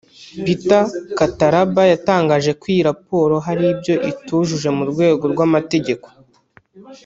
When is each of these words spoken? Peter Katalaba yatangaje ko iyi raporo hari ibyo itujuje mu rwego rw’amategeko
Peter 0.43 0.85
Katalaba 1.17 1.83
yatangaje 1.93 2.51
ko 2.59 2.63
iyi 2.73 2.81
raporo 2.89 3.35
hari 3.45 3.63
ibyo 3.73 3.95
itujuje 4.11 4.69
mu 4.77 4.83
rwego 4.91 5.23
rw’amategeko 5.33 6.07